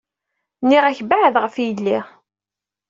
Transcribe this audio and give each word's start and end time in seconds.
Nniɣ-ak-d 0.63 1.07
beɛɛed 1.09 1.35
ɣef 1.43 1.55
yelli. 1.63 1.99